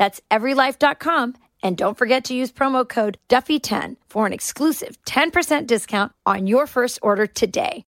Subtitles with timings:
[0.00, 1.34] That's everylife.com.
[1.62, 6.66] And don't forget to use promo code Duffy10 for an exclusive 10% discount on your
[6.66, 7.84] first order today.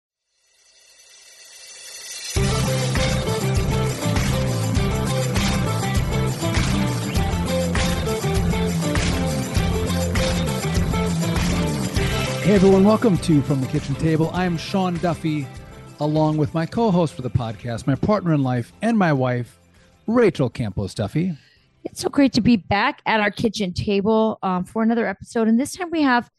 [12.42, 14.32] Hey everyone, welcome to From the Kitchen Table.
[14.34, 15.46] I am Sean Duffy,
[16.00, 19.60] along with my co-host for the podcast, my partner in life, and my wife,
[20.08, 21.36] Rachel Campos Duffy.
[21.84, 25.58] It's so great to be back at our kitchen table um, for another episode, and
[25.58, 26.30] this time we have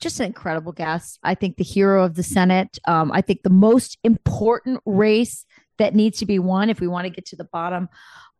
[0.00, 1.18] just an incredible guest.
[1.22, 2.78] I think the hero of the Senate.
[2.86, 5.44] Um, I think the most important race
[5.78, 7.88] that needs to be won if we want to get to the bottom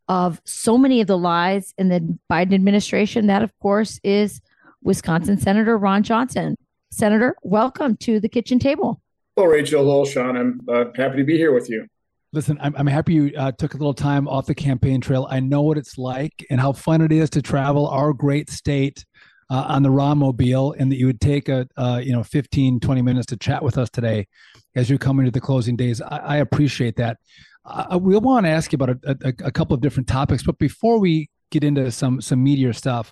[0.07, 3.27] of so many of the lies in the Biden administration.
[3.27, 4.39] That, of course, is
[4.83, 6.55] Wisconsin Senator Ron Johnson.
[6.91, 9.01] Senator, welcome to the kitchen table.
[9.35, 9.83] Hello, Rachel.
[9.83, 10.37] Hello, Sean.
[10.37, 11.87] I'm uh, happy to be here with you.
[12.31, 15.27] Listen, I'm, I'm happy you uh, took a little time off the campaign trail.
[15.31, 19.03] I know what it's like and how fun it is to travel our great state
[19.49, 22.79] uh, on the Ron Mobile, and that you would take a uh, you know 15,
[22.79, 24.27] 20 minutes to chat with us today
[24.75, 26.01] as you're coming to the closing days.
[26.01, 27.17] I, I appreciate that.
[27.99, 30.99] We want to ask you about a, a, a couple of different topics, but before
[30.99, 33.11] we get into some some meteor stuff,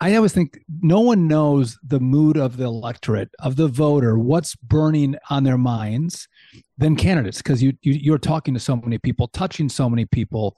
[0.00, 4.54] I always think no one knows the mood of the electorate, of the voter, what's
[4.54, 6.28] burning on their minds
[6.76, 10.56] than candidates because you, you you're talking to so many people, touching so many people,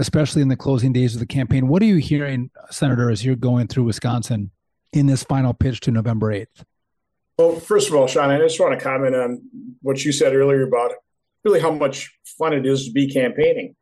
[0.00, 1.66] especially in the closing days of the campaign.
[1.66, 4.50] What are you hearing, Senator, as you're going through Wisconsin
[4.92, 6.64] in this final pitch to November 8th?
[7.38, 9.42] Well, first of all, Sean, I just want to comment on
[9.80, 10.92] what you said earlier about
[11.42, 13.76] really how much fun it is to be campaigning.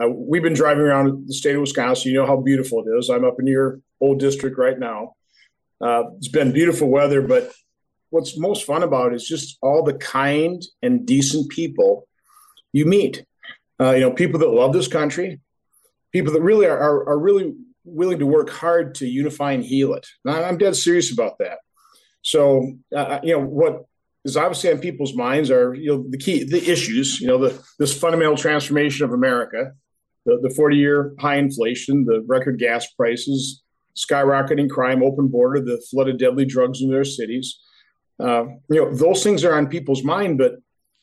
[0.00, 2.12] Uh, we've been driving around the state of Wisconsin.
[2.12, 3.10] You know how beautiful it is.
[3.10, 5.14] I'm up in your old district right now.
[5.80, 7.52] Uh, it's been beautiful weather, but
[8.10, 12.06] what's most fun about it is just all the kind and decent people
[12.72, 13.24] you meet.
[13.80, 15.40] Uh, you know, people that love this country,
[16.12, 17.54] people that really are, are, are, really
[17.84, 20.06] willing to work hard to unify and heal it.
[20.24, 21.58] And I'm dead serious about that.
[22.22, 23.84] So, uh, you know, what
[24.24, 27.62] is obviously on people's minds are, you know, the key, the issues, you know, the,
[27.78, 29.74] this fundamental transformation of America,
[30.28, 33.62] the, the 40 year high inflation, the record gas prices,
[33.96, 37.58] skyrocketing crime, open border, the flood of deadly drugs in their cities.
[38.20, 40.56] Uh, you know, those things are on people's mind, but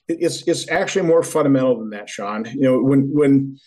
[0.08, 2.46] it's it's actually more fundamental than that, Sean.
[2.46, 3.58] You know, when when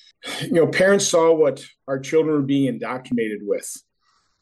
[0.43, 3.69] you know parents saw what our children were being indoctrinated with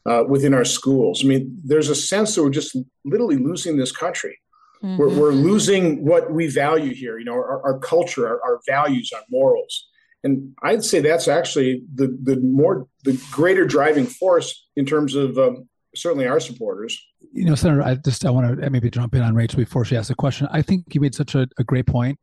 [0.05, 3.91] uh, within our schools, I mean, there's a sense that we're just literally losing this
[3.91, 4.37] country.
[4.83, 4.97] Mm-hmm.
[4.97, 7.17] We're, we're losing what we value here.
[7.17, 9.87] You know, our, our culture, our, our values, our morals.
[10.27, 15.37] And I'd say that's actually the the more the greater driving force in terms of
[15.37, 17.01] um, certainly our supporters.
[17.31, 19.95] You know, Senator, I just I want to maybe jump in on Rachel before she
[19.95, 20.49] asks a question.
[20.51, 22.19] I think you made such a, a great point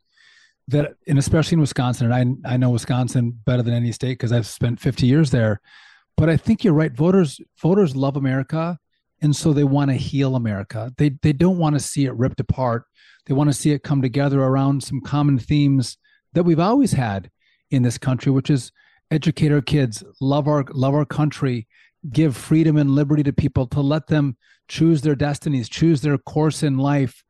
[0.69, 4.33] that, and especially in Wisconsin, and I I know Wisconsin better than any state because
[4.33, 5.63] I've spent 50 years there.
[6.15, 6.93] But I think you're right.
[6.93, 8.79] Voters voters love America,
[9.23, 10.93] and so they want to heal America.
[10.99, 12.85] They they don't want to see it ripped apart.
[13.25, 15.97] They want to see it come together around some common themes
[16.35, 17.31] that we've always had
[17.71, 18.73] in this country, which is
[19.11, 21.67] educate our kids, love our love our country,
[22.11, 24.37] give freedom and liberty to people to let them
[24.69, 27.23] choose their destinies, choose their course in life.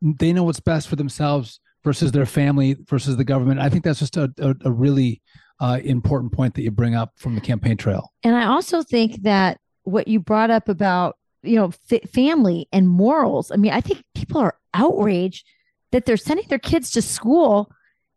[0.00, 3.60] They know what's best for themselves versus their family versus the government.
[3.60, 5.20] I think that's just a, a, a really
[5.60, 8.12] uh, important point that you bring up from the campaign trail.
[8.24, 12.88] And I also think that what you brought up about you know f- family and
[12.88, 13.50] morals.
[13.50, 15.46] I mean, I think people are outraged
[15.90, 17.70] that they're sending their kids to school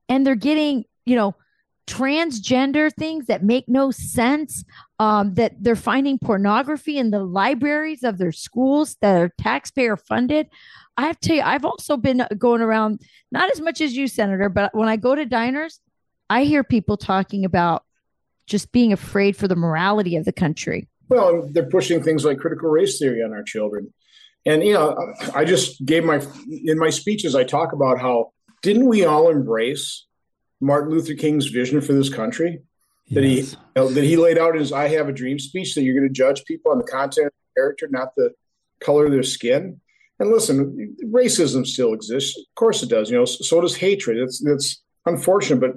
[0.07, 1.35] and they're getting you know
[1.87, 4.63] transgender things that make no sense
[4.99, 10.47] um, that they're finding pornography in the libraries of their schools that are taxpayer funded.
[10.97, 14.07] I have to tell you i've also been going around not as much as you
[14.07, 15.81] senator but when i go to diners
[16.29, 17.83] i hear people talking about
[18.47, 20.87] just being afraid for the morality of the country.
[21.09, 23.93] Well they're pushing things like critical race theory on our children.
[24.45, 28.87] And you know, I just gave my in my speeches I talk about how didn't
[28.87, 30.05] we all embrace
[30.65, 32.61] Martin Luther King's vision for this country?
[33.11, 35.75] That he you know, that he laid out in his "I Have a Dream" speech
[35.75, 38.31] that you're going to judge people on the content of the character, not the
[38.79, 39.79] color of their skin.
[40.19, 42.37] And listen, racism still exists.
[42.37, 43.11] Of course it does.
[43.11, 44.17] You know, so does hatred.
[44.17, 45.75] It's it's unfortunate, but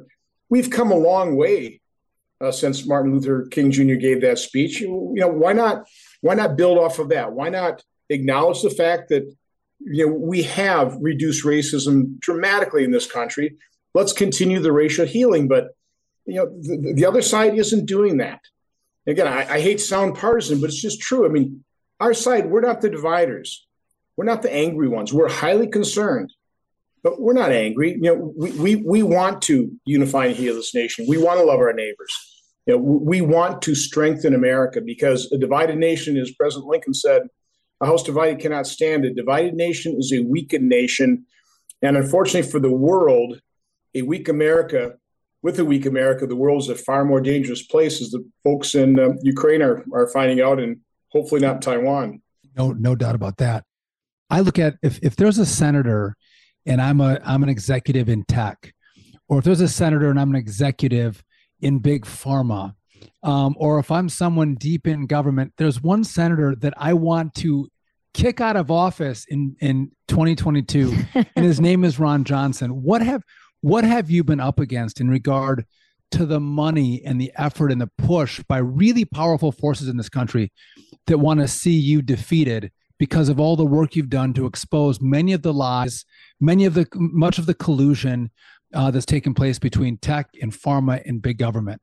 [0.49, 1.81] we've come a long way
[2.41, 3.95] uh, since Martin Luther King Jr.
[3.95, 4.81] gave that speech.
[4.81, 5.87] You know, why not?
[6.23, 7.33] Why not build off of that?
[7.33, 9.25] Why not acknowledge the fact that
[9.81, 13.59] you know we have reduced racism dramatically in this country?
[13.95, 15.69] Let's continue the racial healing, but
[16.27, 18.41] you know, the, the other side isn't doing that.
[19.07, 21.25] Again, I, I hate sound partisan, but it's just true.
[21.25, 21.65] I mean,
[21.99, 23.67] our side, we're not the dividers.
[24.17, 25.13] We're not the angry ones.
[25.13, 26.33] We're highly concerned,
[27.03, 27.93] but we're not angry.
[27.93, 31.07] You know, we, we, we want to unify and heal this nation.
[31.09, 32.13] We want to love our neighbors.
[32.67, 37.23] You know, we want to strengthen America because a divided nation, as President Lincoln said,
[37.81, 39.05] a house divided cannot stand.
[39.05, 41.25] A divided nation is a weakened nation.
[41.81, 43.41] And unfortunately for the world,
[43.99, 44.95] a weak America,
[45.43, 48.75] with a weak America, the world is a far more dangerous place, as the folks
[48.75, 50.81] in uh, Ukraine are, are finding out, and
[51.11, 52.23] hopefully not Taiwan.
[52.57, 53.65] No, no doubt about that.
[54.31, 56.17] I look at if if there's a senator
[56.67, 58.75] and I'm a I'm an executive in tech,
[59.29, 61.23] or if there's a senator and I'm an executive
[61.61, 62.75] in big pharma,
[63.23, 67.69] um, or if I'm someone deep in government, there's one senator that I want to
[68.13, 72.83] kick out of office in in 2022, and his name is Ron Johnson.
[72.83, 73.23] What have
[73.61, 75.65] what have you been up against in regard
[76.11, 80.09] to the money and the effort and the push by really powerful forces in this
[80.09, 80.53] country
[81.07, 85.01] that want to see you defeated because of all the work you've done to expose
[85.01, 86.05] many of the lies,
[86.41, 88.31] many of the much of the collusion
[88.75, 91.81] uh, that's taken place between tech and pharma and big government.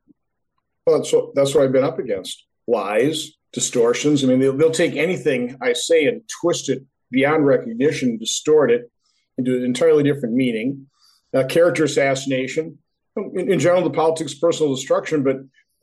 [0.86, 4.24] Well, that's what, that's what I've been up against: lies, distortions.
[4.24, 8.92] I mean, they'll, they'll take anything I say and twist it beyond recognition, distort it
[9.38, 10.88] into an entirely different meaning.
[11.36, 12.78] Uh, character assassination,
[13.18, 15.22] in, in, general, the politics personal destruction.
[15.22, 15.38] But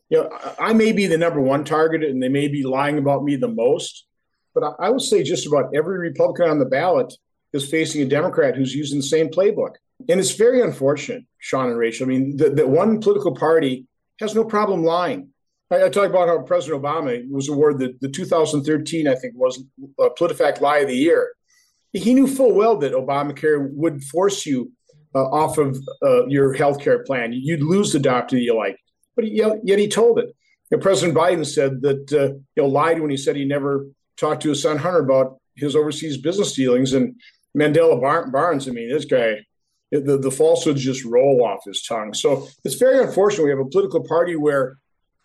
[0.08, 2.96] you know, I, I may be the number one target, and they may be lying
[2.96, 4.06] about me the most.
[4.54, 7.12] But I, would say just about every Republican on the ballot
[7.52, 9.74] is facing a Democrat who's using the same playbook.
[10.08, 12.06] And it's very unfortunate, Sean and Rachel.
[12.06, 13.86] I mean, that one political party
[14.20, 15.28] has no problem lying.
[15.70, 19.62] I, I talk about how President Obama was awarded the, the 2013, I think, was
[19.98, 21.32] uh, PolitiFact Lie of the Year.
[21.92, 24.72] He knew full well that Obamacare would force you
[25.14, 27.32] uh, off of uh, your health care plan.
[27.32, 28.78] You'd lose the doctor you like.
[29.14, 30.34] But he, yet he told it.
[30.70, 33.86] You know, President Biden said that uh, lied when he said he never
[34.16, 36.94] talked to his son Hunter about his overseas business dealings.
[36.94, 37.14] And
[37.56, 39.44] Mandela Bar- Barnes, I mean, this guy,
[39.90, 42.14] the, the falsehoods just roll off his tongue.
[42.14, 44.78] So it's very unfortunate we have a political party where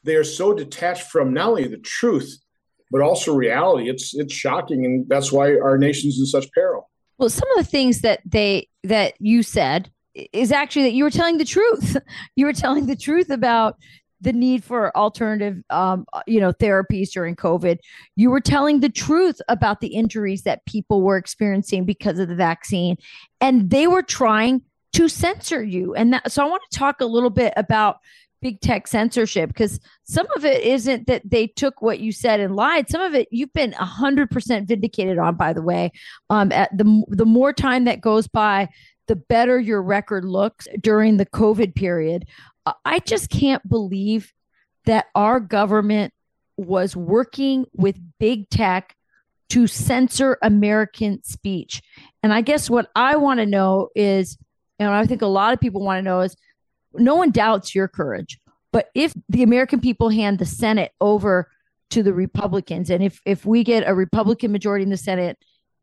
[0.04, 2.38] they are so detached from not only the truth,
[2.92, 3.90] but also reality.
[3.90, 6.87] It's it's shocking, and that's why our nation's in such peril.
[7.18, 11.12] Well, some of the things that they that you said is actually that you were
[11.12, 11.98] telling the truth.
[12.36, 13.78] You were telling the truth about
[14.22, 17.78] the need for alternative um, uh, you know therapies during covid
[18.16, 22.36] you were telling the truth about the injuries that people were experiencing because of the
[22.36, 22.96] vaccine
[23.42, 24.62] and they were trying
[24.94, 27.98] to censor you and that, so i want to talk a little bit about
[28.42, 32.56] big tech censorship because some of it isn't that they took what you said and
[32.56, 32.89] lied.
[32.89, 35.92] Some of it you've been 100% vindicated on by the way.
[36.30, 38.69] Um, the the more time that goes by
[39.07, 42.26] the better your record looks during the covid period.
[42.83, 44.33] I just can't believe
[44.85, 46.14] that our government
[46.57, 48.95] was working with big tech
[49.50, 51.81] to censor American speech.
[52.23, 54.38] And I guess what I want to know is,
[54.80, 56.35] and I think a lot of people want to know is,
[56.94, 58.40] no one doubts your courage.
[58.72, 61.50] But if the American people hand the Senate over
[61.92, 65.38] to the Republicans, and if if we get a Republican majority in the Senate,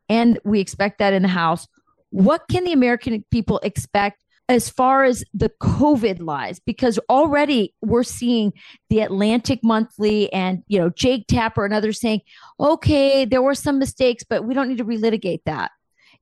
[0.08, 1.66] and we expect that in the House,
[2.10, 8.02] what can the American people expect as far as the COVID lies, because already we're
[8.02, 8.52] seeing
[8.90, 12.20] the Atlantic Monthly and you know Jake Tapper and others saying,
[12.60, 15.70] okay, there were some mistakes, but we don't need to relitigate that.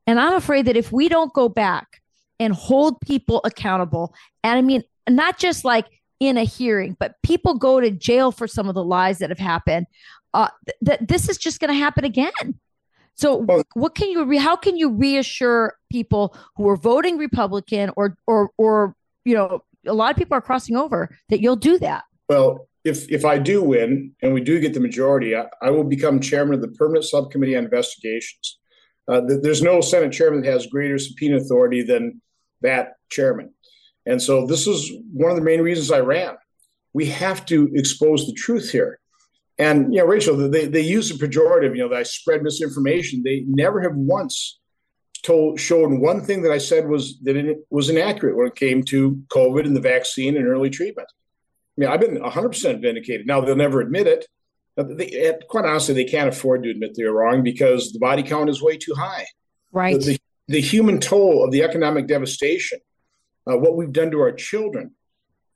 [0.06, 2.01] And I'm afraid that if we don't go back
[2.42, 5.86] and hold people accountable, and I mean not just like
[6.20, 9.40] in a hearing, but people go to jail for some of the lies that have
[9.40, 9.86] happened,
[10.34, 12.32] uh, th- that this is just going to happen again.
[13.14, 17.90] So well, what can you re- how can you reassure people who are voting Republican
[17.96, 18.94] or or or
[19.24, 22.04] you know a lot of people are crossing over that you'll do that?
[22.28, 25.84] Well, if if I do win and we do get the majority, I, I will
[25.84, 28.58] become chairman of the permanent subcommittee on investigations.
[29.08, 32.22] Uh, there's no Senate chairman that has greater subpoena authority than
[32.62, 33.52] that chairman,
[34.06, 36.36] and so this is one of the main reasons I ran.
[36.92, 38.98] We have to expose the truth here.
[39.58, 41.76] And you know, Rachel, they they use a pejorative.
[41.76, 43.22] You know, that I spread misinformation.
[43.22, 44.58] They never have once
[45.22, 48.82] told shown one thing that I said was that it was inaccurate when it came
[48.84, 51.08] to COVID and the vaccine and early treatment.
[51.10, 53.26] I mean, I've been 100% vindicated.
[53.26, 54.26] Now they'll never admit it.
[54.76, 58.62] They, quite honestly, they can't afford to admit they're wrong because the body count is
[58.62, 59.26] way too high.
[59.70, 59.98] Right.
[59.98, 60.18] The, the,
[60.52, 62.78] the human toll of the economic devastation,
[63.50, 64.94] uh, what we've done to our children,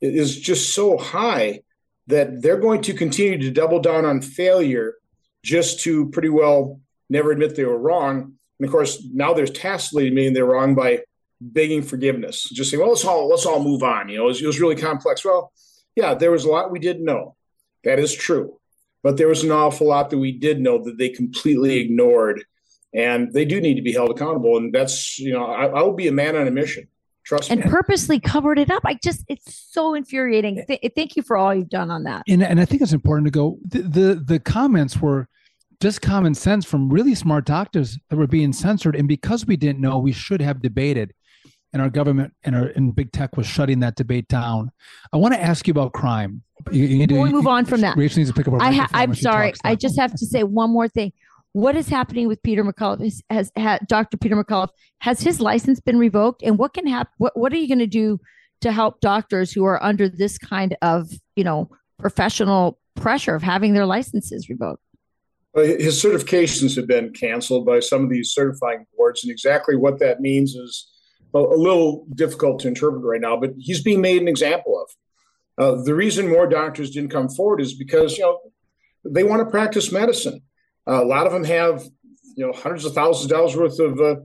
[0.00, 1.60] is just so high
[2.06, 4.94] that they're going to continue to double down on failure
[5.42, 8.32] just to pretty well never admit they were wrong.
[8.58, 11.02] And of course, now they're tacitly admitting they're wrong by
[11.42, 14.42] begging forgiveness, just saying, "Well, let's all let's all move on." You know, it was,
[14.42, 15.24] it was really complex.
[15.24, 15.52] Well,
[15.94, 17.36] yeah, there was a lot we didn't know.
[17.84, 18.58] That is true,
[19.02, 22.44] but there was an awful lot that we did know that they completely ignored,
[22.96, 24.56] and they do need to be held accountable.
[24.56, 26.88] And that's you know, I, I will be a man on a mission.
[27.24, 27.56] Trust me.
[27.56, 27.70] and me.
[27.70, 28.82] purposely covered it up.
[28.84, 30.64] I just, it's so infuriating.
[30.68, 32.22] Th- thank you for all you've done on that.
[32.28, 33.58] And and I think it's important to go.
[33.64, 35.28] The the, the comments were
[35.80, 38.96] just common sense from really smart doctors that were being censored.
[38.96, 41.12] And because we didn't know, we should have debated.
[41.72, 44.70] And our government and our and big tech was shutting that debate down.
[45.12, 46.42] I want to ask you about crime.
[46.70, 48.54] You, you Before we move on from that, Rachel needs to pick up.
[48.60, 49.52] I ha- I'm sorry.
[49.62, 51.12] I just have to say one more thing.
[51.56, 53.02] What is happening with Peter McCullough?
[53.02, 54.18] Has, has, has Dr.
[54.18, 56.42] Peter McCullough has his license been revoked?
[56.42, 57.10] And what can happen?
[57.16, 58.20] What What are you going to do
[58.60, 63.72] to help doctors who are under this kind of you know professional pressure of having
[63.72, 64.82] their licenses revoked?
[65.54, 70.20] his certifications have been canceled by some of these certifying boards, and exactly what that
[70.20, 70.86] means is
[71.32, 73.34] a, little difficult to interpret right now.
[73.34, 74.90] But he's being made an example of.
[75.58, 78.40] Uh, the reason more doctors didn't come forward is because you know
[79.06, 80.42] they want to practice medicine.
[80.88, 81.84] Uh, a lot of them have
[82.36, 84.16] you know hundreds of thousands of dollars worth of uh,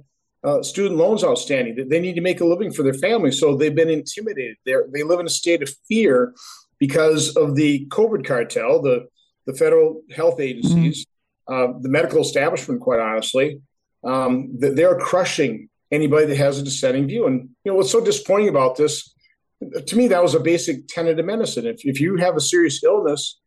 [0.43, 1.87] uh student loans outstanding.
[1.89, 4.57] They need to make a living for their family, so they've been intimidated.
[4.65, 6.33] They they live in a state of fear
[6.79, 9.07] because of the COVID cartel, the
[9.45, 11.05] the federal health agencies,
[11.47, 13.59] uh, the medical establishment, quite honestly,
[14.03, 17.27] um, they're crushing anybody that has a dissenting view.
[17.27, 19.13] And you know what's so disappointing about this?
[19.87, 21.67] To me, that was a basic tenet of medicine.
[21.67, 23.39] If, if you have a serious illness,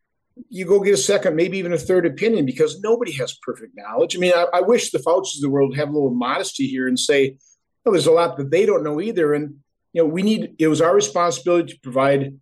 [0.49, 4.15] you go get a second, maybe even a third opinion because nobody has perfect knowledge.
[4.15, 6.87] I mean, I, I wish the Fauci's of the world have a little modesty here
[6.87, 7.37] and say,
[7.85, 9.55] "Oh, there's a lot that they don't know either." And
[9.93, 10.55] you know, we need.
[10.59, 12.37] It was our responsibility to provide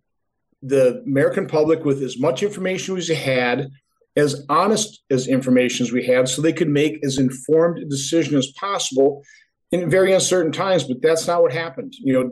[0.62, 3.70] the American public with as much information as we had
[4.16, 8.36] as honest as information as we had so they could make as informed a decision
[8.36, 9.22] as possible
[9.72, 12.30] in very uncertain times but that's not what happened you know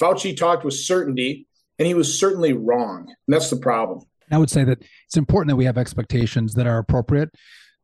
[0.00, 1.46] fauci talked with certainty
[1.78, 4.00] and he was certainly wrong and that's the problem
[4.34, 7.30] i would say that it's important that we have expectations that are appropriate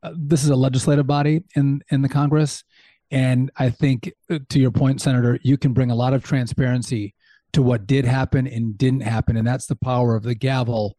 [0.03, 2.65] uh, this is a legislative body in in the congress
[3.11, 7.15] and i think uh, to your point senator you can bring a lot of transparency
[7.53, 10.97] to what did happen and didn't happen and that's the power of the gavel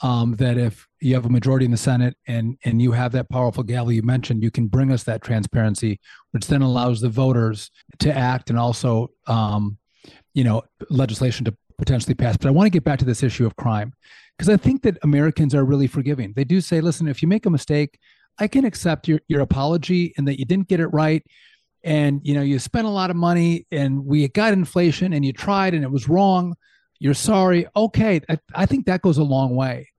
[0.00, 3.28] um, that if you have a majority in the Senate and and you have that
[3.28, 6.00] powerful gavel you mentioned, you can bring us that transparency,
[6.32, 7.70] which then allows the voters
[8.00, 9.78] to act and also, um,
[10.34, 12.36] you know, legislation to potentially pass.
[12.36, 13.92] But I want to get back to this issue of crime
[14.36, 16.32] because I think that Americans are really forgiving.
[16.34, 17.98] They do say, listen, if you make a mistake,
[18.38, 21.22] I can accept your your apology and that you didn't get it right.
[21.82, 25.32] And you know, you spent a lot of money and we got inflation and you
[25.32, 26.54] tried and it was wrong
[27.04, 27.66] you're sorry.
[27.76, 28.20] Okay.
[28.28, 29.90] I, I think that goes a long way.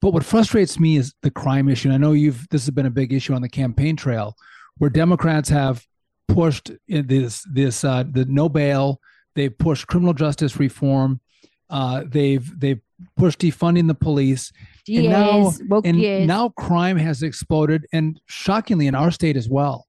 [0.00, 1.88] But what frustrates me is the crime issue.
[1.88, 4.36] And I know you've this has been a big issue on the campaign trail,
[4.78, 5.84] where Democrats have
[6.28, 9.00] pushed this this uh, the no bail.
[9.34, 11.20] They've pushed criminal justice reform.
[11.68, 12.80] Uh, they've they've
[13.16, 14.52] pushed defunding the police.
[14.86, 16.26] DAs, and now, and DAs.
[16.26, 19.86] now crime has exploded, and shockingly in our state as well.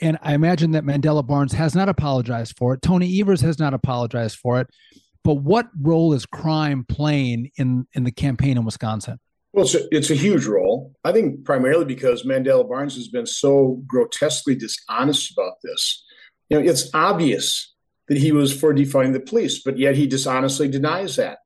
[0.00, 2.82] And I imagine that Mandela Barnes has not apologized for it.
[2.82, 4.68] Tony Evers has not apologized for it.
[5.22, 9.18] But what role is crime playing in in the campaign in Wisconsin?
[9.52, 10.92] Well, it's a, it's a huge role.
[11.04, 16.04] I think primarily because Mandela Barnes has been so grotesquely dishonest about this.
[16.50, 17.73] You know, it's obvious
[18.08, 21.38] that he was for defunding the police, but yet he dishonestly denies that.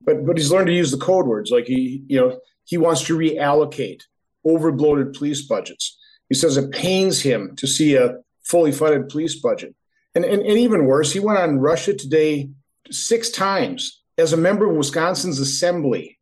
[0.00, 3.04] But but he's learned to use the code words like he you know he wants
[3.04, 4.02] to reallocate
[4.46, 5.98] overbloated police budgets.
[6.28, 9.74] He says it pains him to see a fully funded police budget.
[10.14, 12.50] And, and, and even worse, he went on Russia Today
[12.90, 16.18] six times as a member of Wisconsin's assembly.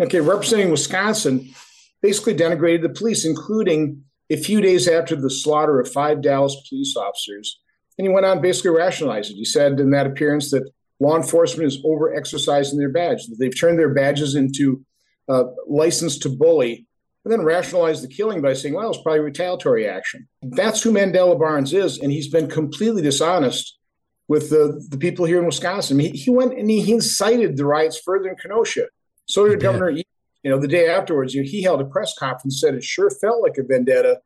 [0.00, 1.50] Okay, representing Wisconsin,
[2.02, 6.96] basically denigrated the police, including a few days after the slaughter of five Dallas police
[6.96, 7.60] officers.
[7.98, 9.34] And he went on basically rationalize it.
[9.34, 13.58] He said in that appearance that law enforcement is over exercising their badge, that they've
[13.58, 14.84] turned their badges into
[15.28, 16.86] uh, license to bully,
[17.24, 20.28] and then rationalized the killing by saying, well, it's probably retaliatory action.
[20.42, 23.78] That's who Mandela Barnes is, and he's been completely dishonest
[24.28, 25.98] with the, the people here in Wisconsin.
[25.98, 28.86] He, he went and he, he incited the riots further in Kenosha.
[29.26, 29.90] So did Governor
[30.46, 33.10] you know, the day afterwards, you know, he held a press conference, said it sure
[33.10, 34.20] felt like a vendetta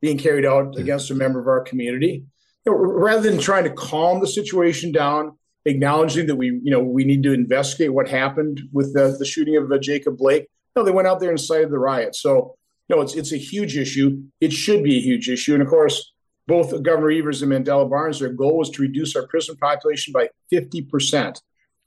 [0.00, 2.22] being carried out against a member of our community.
[2.64, 6.80] You know, rather than trying to calm the situation down, acknowledging that we, you know,
[6.80, 10.48] we need to investigate what happened with the, the shooting of uh, Jacob Blake.
[10.76, 12.14] No, they went out there and incited the riot.
[12.16, 12.56] So,
[12.88, 14.22] know, it's it's a huge issue.
[14.40, 15.54] It should be a huge issue.
[15.54, 16.12] And of course,
[16.46, 20.28] both Governor Evers and Mandela Barnes, their goal was to reduce our prison population by
[20.52, 21.40] 50%.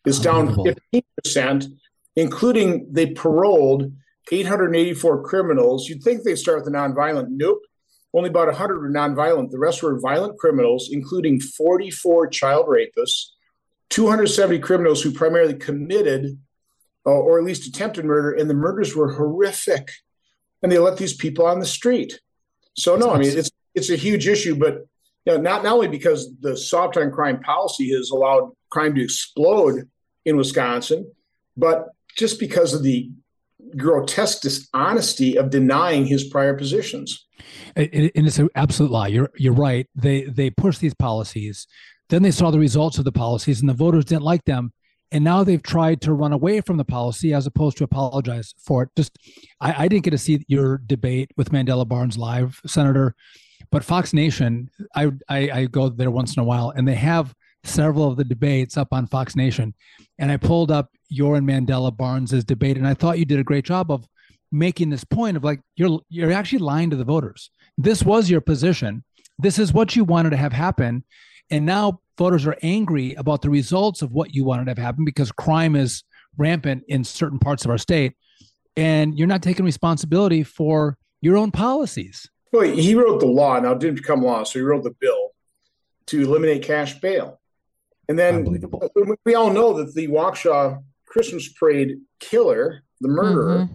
[0.05, 1.65] It's down 15%,
[2.15, 3.91] including they paroled
[4.31, 5.87] 884 criminals.
[5.89, 7.27] You'd think they'd start with the nonviolent.
[7.29, 7.59] Nope.
[8.17, 9.51] Only about 100 were nonviolent.
[9.51, 13.27] The rest were violent criminals, including 44 child rapists,
[13.91, 16.39] 270 criminals who primarily committed
[17.05, 19.91] uh, or at least attempted murder, and the murders were horrific.
[20.63, 22.19] And they let these people on the street.
[22.75, 24.87] So no, I mean it's it's a huge issue, but
[25.25, 29.03] you know, not not only because the soft on crime policy has allowed crime to
[29.03, 29.87] explode
[30.25, 31.11] in Wisconsin,
[31.55, 33.11] but just because of the
[33.75, 37.26] grotesque dishonesty of denying his prior positions.
[37.75, 39.07] And it's an absolute lie.
[39.07, 39.87] You're you're right.
[39.95, 41.67] They they pushed these policies,
[42.09, 44.73] then they saw the results of the policies, and the voters didn't like them.
[45.11, 48.83] And now they've tried to run away from the policy as opposed to apologize for
[48.83, 48.89] it.
[48.97, 49.17] Just,
[49.61, 53.15] I, I didn't get to see your debate with Mandela Barnes live, Senator,
[53.71, 57.33] but Fox Nation, I, I I go there once in a while, and they have
[57.63, 59.73] several of the debates up on Fox Nation.
[60.19, 63.43] And I pulled up your and Mandela Barnes's debate, and I thought you did a
[63.43, 64.07] great job of
[64.51, 67.51] making this point of like you're you're actually lying to the voters.
[67.77, 69.03] This was your position.
[69.39, 71.03] This is what you wanted to have happen,
[71.49, 75.05] and now voters are angry about the results of what you wanted to have happen
[75.05, 76.03] because crime is
[76.37, 78.13] rampant in certain parts of our state,
[78.75, 82.29] and you're not taking responsibility for your own policies.
[82.51, 83.59] Well, he wrote the law.
[83.59, 85.31] Now it didn't become law, so he wrote the bill
[86.07, 87.39] to eliminate cash bail.
[88.09, 88.45] And then
[89.25, 93.73] we all know that the Waukesha Christmas parade killer, the murderer, mm-hmm.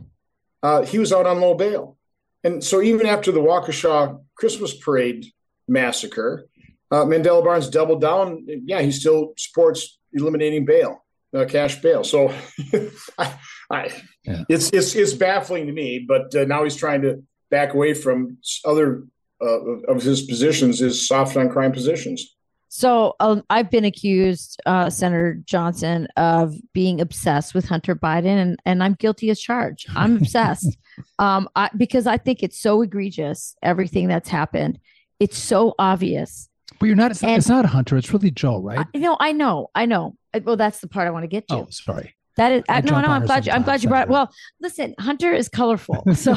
[0.62, 1.96] Uh, he was out on low bail.
[2.44, 5.26] And so even after the Waukesha Christmas parade
[5.68, 6.46] massacre,
[6.90, 8.46] uh, Mandela Barnes doubled down.
[8.46, 11.04] Yeah, he still supports eliminating bail,
[11.34, 12.04] uh, cash bail.
[12.04, 12.34] So
[13.18, 13.34] I,
[13.70, 14.44] I, yeah.
[14.48, 16.04] it's it's it's baffling to me.
[16.06, 19.04] But uh, now he's trying to back away from other
[19.40, 22.36] uh, of his positions, his soft on crime positions.
[22.74, 28.58] So um, I've been accused, uh, Senator Johnson, of being obsessed with Hunter Biden, and,
[28.64, 29.90] and I'm guilty as charged.
[29.94, 30.78] I'm obsessed
[31.18, 34.78] um, I, because I think it's so egregious, everything that's happened.
[35.20, 36.48] It's so obvious.
[36.80, 38.86] But you're not, it's, and, it's not Hunter, it's really Joe, right?
[38.94, 40.16] I, no, I know, I know.
[40.42, 41.54] Well, that's the part I want to get to.
[41.56, 42.14] Oh, sorry.
[42.36, 43.08] That is I, uh, no, no.
[43.08, 43.46] I'm glad.
[43.46, 44.04] You, I'm glad you brought.
[44.04, 44.10] It.
[44.10, 46.34] Well, listen, Hunter is colorful, so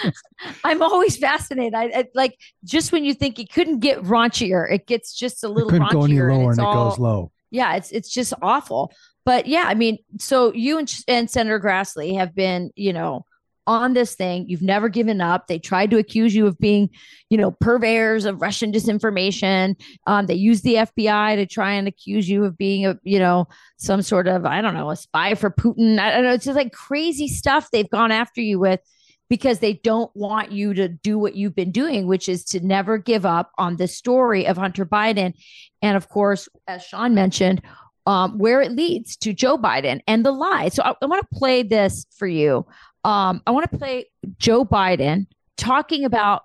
[0.64, 1.74] I'm always fascinated.
[1.74, 5.48] I, I, like just when you think it couldn't get raunchier, it gets just a
[5.48, 5.68] little.
[5.68, 7.32] It couldn't raunchier go any lower, and, and it all, goes low.
[7.50, 8.92] Yeah, it's it's just awful.
[9.24, 13.24] But yeah, I mean, so you and, and Senator Grassley have been, you know,
[13.66, 14.48] on this thing.
[14.48, 15.46] You've never given up.
[15.46, 16.90] They tried to accuse you of being,
[17.30, 19.80] you know, purveyors of Russian disinformation.
[20.06, 23.48] Um, they used the FBI to try and accuse you of being a, you know,
[23.78, 25.98] some sort of, I don't know, a spy for Putin.
[25.98, 26.32] I don't know.
[26.32, 28.80] It's just like crazy stuff they've gone after you with
[29.28, 32.98] because they don't want you to do what you've been doing, which is to never
[32.98, 35.34] give up on the story of Hunter Biden.
[35.82, 37.62] And of course, as Sean mentioned,
[38.06, 40.68] um, where it leads to Joe Biden and the lie.
[40.68, 42.64] So I, I want to play this for you.
[43.06, 46.42] Um, I want to play Joe Biden talking about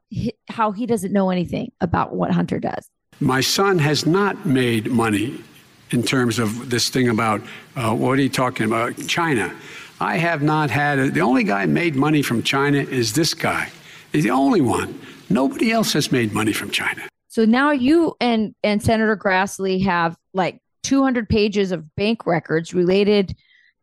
[0.48, 2.88] how he doesn't know anything about what Hunter does.
[3.20, 5.44] My son has not made money
[5.90, 7.42] in terms of this thing about
[7.76, 8.96] uh, what are you talking about?
[9.08, 9.54] China.
[10.00, 13.72] I have not had a, the only guy made money from China is this guy.
[14.12, 15.00] He's the only one.
[15.32, 17.08] Nobody else has made money from China.
[17.28, 23.36] So now you and and Senator Grassley have like 200 pages of bank records related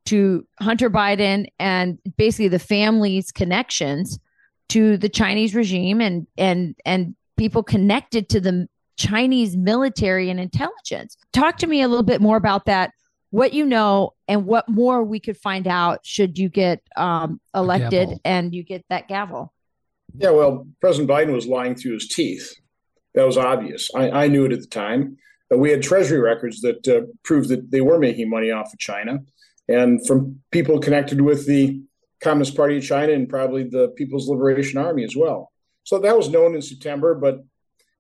[0.08, 4.18] to Hunter Biden and basically the family's connections
[4.70, 8.66] to the Chinese regime and and and people connected to the
[8.96, 11.18] Chinese military and intelligence.
[11.34, 12.92] Talk to me a little bit more about that.
[13.30, 18.18] What you know and what more we could find out should you get um, elected
[18.24, 19.52] and you get that gavel.
[20.16, 22.50] Yeah, well, President Biden was lying through his teeth.
[23.14, 23.90] That was obvious.
[23.94, 25.18] I, I knew it at the time.
[25.50, 28.78] But we had Treasury records that uh, proved that they were making money off of
[28.78, 29.20] China
[29.68, 31.82] and from people connected with the
[32.20, 35.52] Communist Party of China and probably the People's Liberation Army as well.
[35.84, 37.44] So that was known in September, but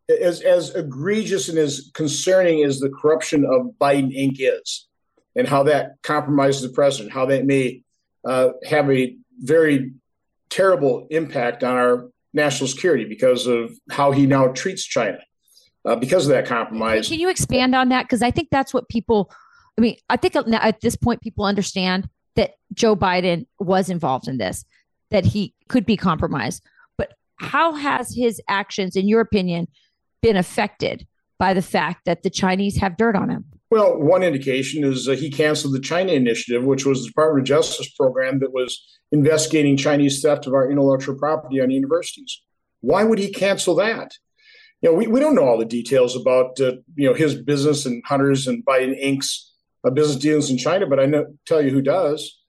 [0.08, 4.36] as as egregious and as concerning as the corruption of Biden Inc.
[4.38, 4.88] is,
[5.36, 7.82] and how that compromises the president, how that may
[8.26, 9.92] uh, have a very
[10.50, 15.18] terrible impact on our national security because of how he now treats China,
[15.84, 17.08] uh, because of that compromise.
[17.08, 18.04] Can you expand on that?
[18.04, 19.30] Because I think that's what people
[19.78, 24.38] I mean, I think at this point people understand that Joe Biden was involved in
[24.38, 24.64] this,
[25.10, 26.64] that he could be compromised.
[26.96, 29.68] But how has his actions, in your opinion,
[30.20, 31.06] been affected
[31.38, 33.44] by the fact that the Chinese have dirt on him?
[33.70, 37.46] Well, one indication is uh, he canceled the China Initiative, which was the Department of
[37.46, 42.42] Justice program that was investigating Chinese theft of our intellectual property on universities.
[42.80, 44.12] Why would he cancel that?
[44.80, 47.84] You know, we, we don't know all the details about uh, you know his business
[47.84, 49.47] and Hunter's and Biden Inc.'s uh,
[49.92, 52.40] business dealings in China, but I know tell you who does: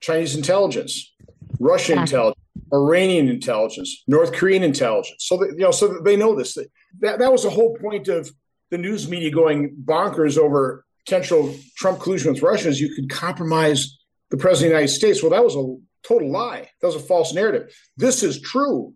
[0.00, 1.14] Chinese intelligence,
[1.58, 2.02] Russian yeah.
[2.02, 5.24] intelligence, Iranian intelligence, North Korean intelligence.
[5.26, 6.54] So that, you know, so they know this.
[7.00, 8.30] That that was the whole point of
[8.70, 13.98] the news media going bonkers over potential Trump collusion with Russia is you could compromise
[14.30, 15.22] the president of the United States.
[15.22, 16.68] Well, that was a total lie.
[16.80, 17.74] That was a false narrative.
[17.96, 18.94] This is true.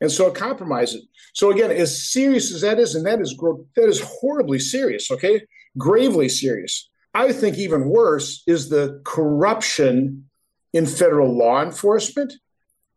[0.00, 1.02] And so it compromised it.
[1.32, 3.34] So again, as serious as that is, and that is
[3.76, 5.42] that is horribly serious, okay?
[5.78, 6.90] Gravely serious.
[7.14, 10.28] I think even worse is the corruption
[10.72, 12.32] in federal law enforcement,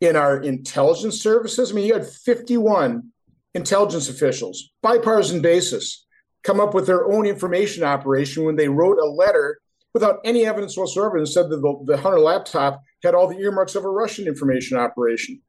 [0.01, 1.71] in our intelligence services.
[1.71, 3.12] I mean, you had 51
[3.53, 6.06] intelligence officials, bipartisan basis,
[6.43, 9.60] come up with their own information operation when they wrote a letter
[9.93, 13.75] without any evidence whatsoever and said that the, the Hunter laptop had all the earmarks
[13.75, 15.41] of a Russian information operation.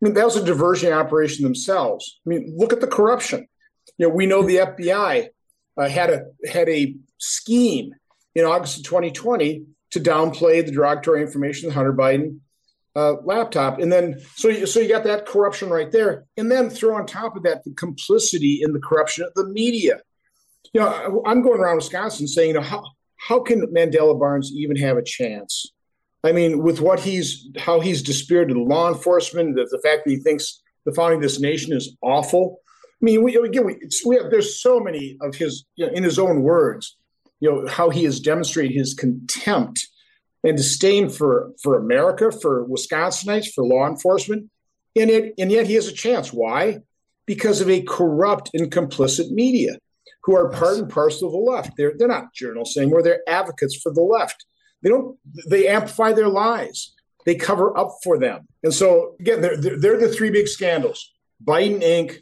[0.00, 2.20] I mean, that was a diversion operation themselves.
[2.26, 3.46] I mean, look at the corruption.
[3.98, 5.28] You know, we know the FBI
[5.76, 7.94] uh, had a had a scheme
[8.34, 12.40] in August of 2020 to downplay the derogatory information the Hunter Biden
[12.94, 16.68] uh, laptop, and then so you, so you got that corruption right there, and then
[16.68, 20.00] throw on top of that the complicity in the corruption of the media
[20.72, 22.84] you know, I'm going around Wisconsin saying, you know, how
[23.16, 25.66] how can Mandela Barnes even have a chance?
[26.24, 30.16] I mean, with what he's how he's dispirited law enforcement, the, the fact that he
[30.16, 32.60] thinks the founding of this nation is awful.
[33.00, 36.02] I mean, we again, we, we have there's so many of his, you know, in
[36.02, 36.96] his own words,
[37.42, 39.88] you know, how he has demonstrated his contempt
[40.44, 44.48] and disdain for for America, for Wisconsinites, for law enforcement,
[44.94, 46.32] and it and yet he has a chance.
[46.32, 46.78] Why?
[47.26, 49.76] Because of a corrupt and complicit media
[50.22, 51.72] who are part and parcel of the left.
[51.76, 53.02] They're they're not journalists anymore.
[53.02, 54.46] They're advocates for the left.
[54.84, 56.92] They don't they amplify their lies.
[57.26, 58.46] They cover up for them.
[58.62, 61.12] And so again, they're they're, they're the three big scandals:
[61.44, 62.18] Biden Inc.,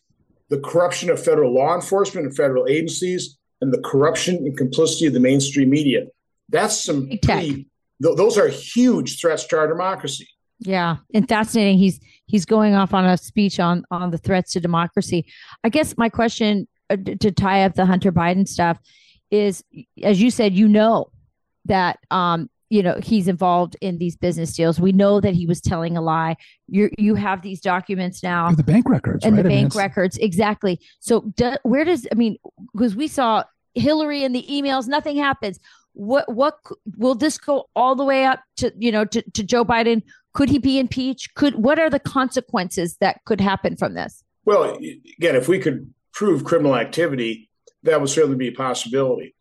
[0.48, 5.12] the corruption of federal law enforcement and federal agencies, and the corruption and complicity of
[5.12, 6.06] the mainstream media.
[6.48, 7.68] That's some pretty,
[8.02, 10.28] th- those are huge threats to our democracy.
[10.58, 11.78] Yeah, and fascinating.
[11.78, 15.26] He's he's going off on a speech on on the threats to democracy.
[15.64, 18.78] I guess my question uh, to tie up the Hunter Biden stuff
[19.30, 19.64] is,
[20.02, 21.10] as you said, you know
[21.64, 24.80] that um, you know he's involved in these business deals.
[24.80, 26.37] We know that he was telling a lie.
[26.68, 29.42] You you have these documents now, the bank records, and right?
[29.42, 30.80] the I bank mean, records, exactly.
[31.00, 32.37] So do, where does I mean?
[32.72, 35.59] Because we saw Hillary in the emails, nothing happens.
[35.92, 36.59] What what
[36.96, 40.02] will this go all the way up to you know to, to Joe Biden?
[40.33, 41.35] Could he be impeached?
[41.35, 44.22] Could what are the consequences that could happen from this?
[44.44, 44.78] Well,
[45.18, 47.50] again, if we could prove criminal activity,
[47.83, 49.35] that would certainly be a possibility.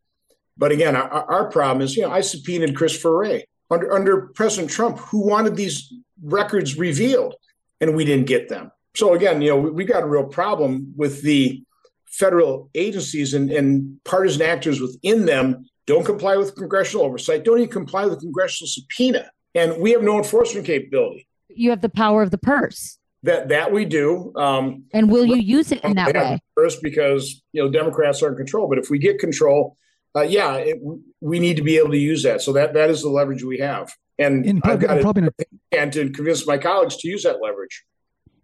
[0.60, 4.70] But again, our, our problem is, you know, I subpoenaed Christopher Wray under under President
[4.70, 5.92] Trump, who wanted these
[6.22, 7.36] records revealed,
[7.80, 8.72] and we didn't get them.
[8.96, 11.64] So again, you know, we, we got a real problem with the
[12.06, 17.72] federal agencies and, and partisan actors within them don't comply with congressional oversight, don't even
[17.72, 21.28] comply with congressional subpoena, and we have no enforcement capability.
[21.48, 22.98] You have the power of the purse.
[23.24, 24.32] That that we do.
[24.36, 26.40] Um, and will you use it in that way?
[26.56, 29.78] First, because you know Democrats are in control, but if we get control,
[30.16, 30.78] uh, yeah, it,
[31.22, 32.42] we need to be able to use that.
[32.42, 35.34] So that that is the leverage we have, and in, I've got probably to,
[35.72, 37.84] and to convince my colleagues to use that leverage.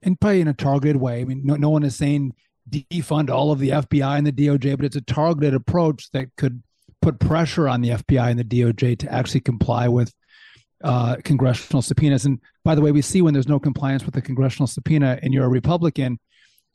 [0.04, 1.21] And probably in a targeted way.
[1.21, 2.34] I mean, no, no one is saying
[2.69, 6.62] defund all of the FBI and the DOJ, but it's a targeted approach that could
[7.01, 10.13] put pressure on the FBI and the DOJ to actually comply with
[10.84, 12.25] uh, congressional subpoenas.
[12.25, 15.34] And by the way, we see when there's no compliance with the congressional subpoena and
[15.34, 16.19] you're a Republican,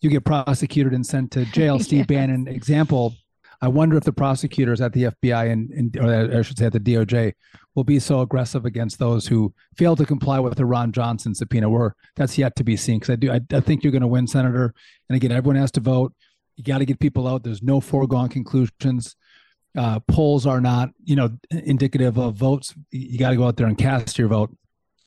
[0.00, 1.78] you get prosecuted and sent to jail.
[1.80, 3.14] Steve Bannon example.
[3.62, 6.72] I wonder if the prosecutors at the FBI and, and, or I should say at
[6.72, 7.34] the DOJ
[7.74, 11.68] will be so aggressive against those who fail to comply with the Ron Johnson subpoena.
[11.68, 12.98] Where that's yet to be seen.
[12.98, 14.74] Because I do, I, I think you're going to win, Senator.
[15.08, 16.14] And again, everyone has to vote.
[16.56, 17.42] You got to get people out.
[17.42, 19.16] There's no foregone conclusions
[19.76, 22.74] uh, polls are not, you know, indicative of votes.
[22.90, 24.56] You got to go out there and cast your vote.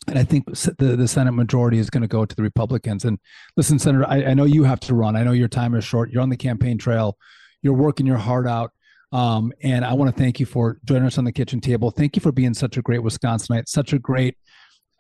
[0.08, 3.06] And I think the, the Senate majority is going to go to the Republicans.
[3.06, 3.20] And
[3.56, 5.16] listen, Senator, I, I know you have to run.
[5.16, 6.12] I know your time is short.
[6.12, 7.18] You're on the campaign trail.
[7.64, 8.72] You're working your heart out.
[9.12, 11.90] Um, and I want to thank you for joining us on the kitchen table.
[11.90, 14.38] Thank you for being such a great Wisconsinite, such a great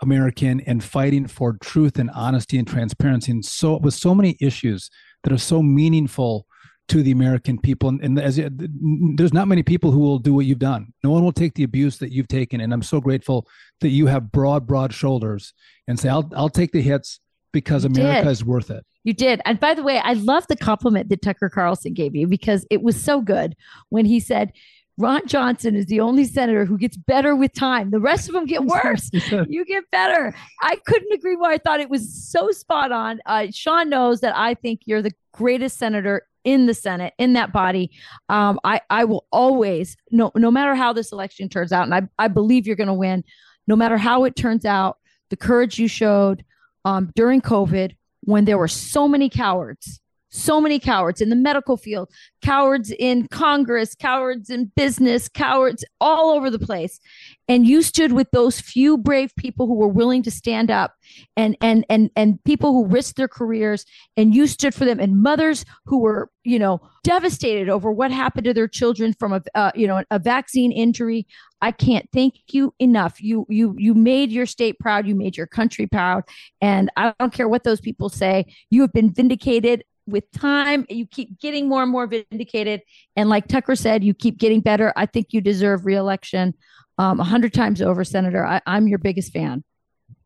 [0.01, 4.89] American, and fighting for truth and honesty and transparency, and so with so many issues
[5.23, 6.45] that are so meaningful
[6.89, 7.89] to the American people.
[7.89, 10.93] And, and as there's not many people who will do what you've done.
[11.03, 12.59] No one will take the abuse that you've taken.
[12.59, 13.47] And I'm so grateful
[13.81, 15.53] that you have broad, broad shoulders
[15.87, 17.19] and say, I'll, I'll take the hits
[17.53, 18.31] because You America did.
[18.31, 18.85] is worth it.
[19.05, 19.39] You did.
[19.45, 22.83] And by the way, I love the compliment that Tucker Carlson gave you because it
[22.83, 23.55] was so good
[23.89, 24.51] when he said,
[24.97, 27.89] Ron Johnson is the only senator who gets better with time.
[27.89, 29.09] The rest of them get worse.
[29.47, 30.35] you get better.
[30.61, 31.49] I couldn't agree more.
[31.49, 33.19] I thought it was so spot on.
[33.25, 37.51] Uh, Sean knows that I think you're the greatest senator in the Senate, in that
[37.51, 37.89] body.
[38.29, 42.01] Um, I, I will always, no, no matter how this election turns out, and I,
[42.19, 43.23] I believe you're going to win,
[43.65, 44.97] no matter how it turns out,
[45.29, 46.43] the courage you showed
[46.85, 51.77] um, during COVID when there were so many cowards, so many cowards in the medical
[51.77, 52.09] field,
[52.41, 56.99] cowards in Congress, cowards in business, cowards all over the place.
[57.47, 60.93] And you stood with those few brave people who were willing to stand up
[61.37, 63.85] and and and and people who risked their careers
[64.17, 68.45] and you stood for them and mothers who were, you know, devastated over what happened
[68.45, 71.27] to their children from a uh, you know, a vaccine injury.
[71.63, 73.23] I can't thank you enough.
[73.23, 76.25] You you you made your state proud, you made your country proud,
[76.59, 78.53] and I don't care what those people say.
[78.69, 80.85] You have been vindicated with time.
[80.89, 82.81] You keep getting more and more vindicated,
[83.15, 84.91] and like Tucker said, you keep getting better.
[84.97, 86.53] I think you deserve reelection
[86.97, 88.45] um, a hundred times over, Senator.
[88.45, 89.63] I, I'm your biggest fan.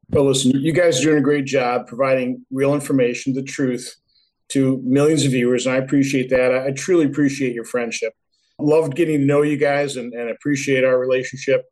[0.10, 3.96] Well, listen, you guys are doing a great job providing real information, the truth
[4.50, 5.68] to millions of viewers.
[5.68, 6.52] And I appreciate that.
[6.52, 8.14] I, I truly appreciate your friendship.
[8.60, 11.66] Loved getting to know you guys and, and appreciate our relationship.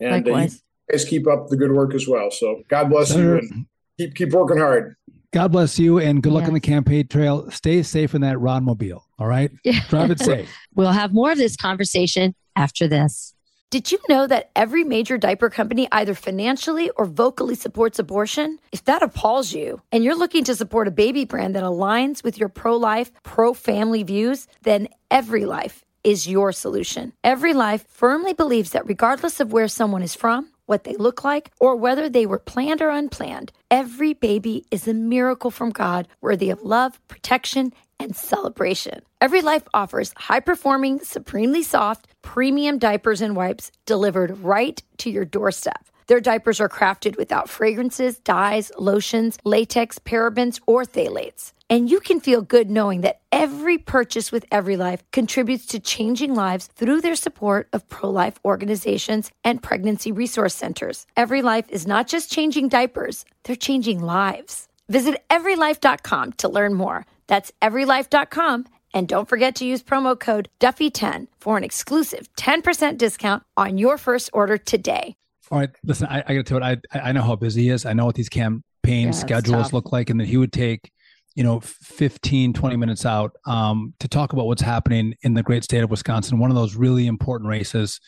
[0.00, 0.62] And uh, you Likewise.
[0.90, 2.30] guys keep up the good work as well.
[2.30, 3.66] So God bless you and
[3.98, 4.96] keep keep working hard.
[5.32, 7.50] God bless you and good luck on the campaign trail.
[7.50, 9.06] Stay safe in that Ron mobile.
[9.18, 9.50] All right.
[9.64, 9.80] Yeah.
[9.88, 10.54] Drive it safe.
[10.74, 13.34] We'll have more of this conversation after this.
[13.70, 18.58] Did you know that every major diaper company either financially or vocally supports abortion?
[18.70, 22.36] If that appalls you and you're looking to support a baby brand that aligns with
[22.36, 27.12] your pro life, pro family views, then Every Life is your solution.
[27.22, 31.50] Every Life firmly believes that regardless of where someone is from, what they look like,
[31.60, 36.50] or whether they were planned or unplanned, every baby is a miracle from God worthy
[36.50, 39.02] of love, protection, and celebration.
[39.20, 45.24] Every Life offers high performing, supremely soft, premium diapers and wipes delivered right to your
[45.24, 45.86] doorstep.
[46.08, 51.52] Their diapers are crafted without fragrances, dyes, lotions, latex, parabens, or phthalates.
[51.72, 56.34] And you can feel good knowing that every purchase with Every Life contributes to changing
[56.34, 61.06] lives through their support of pro life organizations and pregnancy resource centers.
[61.16, 64.68] Every Life is not just changing diapers, they're changing lives.
[64.90, 67.06] Visit everylife.com to learn more.
[67.26, 68.66] That's everylife.com.
[68.92, 73.96] And don't forget to use promo code Duffy10 for an exclusive 10% discount on your
[73.96, 75.16] first order today.
[75.50, 75.70] All right.
[75.84, 77.86] Listen, I, I got to tell you, I, I know how busy he is.
[77.86, 80.91] I know what these campaign Yeah, schedules look like, and that he would take,
[81.34, 85.64] you know, 15, 20 minutes out um, to talk about what's happening in the great
[85.64, 88.00] state of Wisconsin, one of those really important races